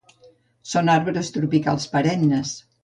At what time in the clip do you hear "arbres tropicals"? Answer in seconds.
0.95-1.89